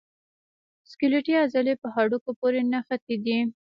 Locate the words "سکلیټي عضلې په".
0.89-1.87